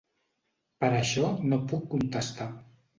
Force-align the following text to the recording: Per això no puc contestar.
Per 0.85 0.89
això 1.01 1.31
no 1.53 1.63
puc 1.69 1.89
contestar. 1.95 2.53